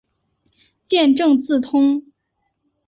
[0.87, 2.03] 见正字通。